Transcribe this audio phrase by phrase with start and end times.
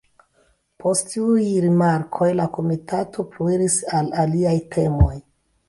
[0.83, 5.15] Post tiuj rimarkoj, la komitato pluiris al aliaj temoj.